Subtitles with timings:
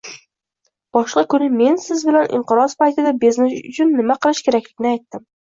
[0.97, 5.27] Boshqa kuni men siz bilan inqiroz paytida biznes uchun nima qilish kerakligini aytdim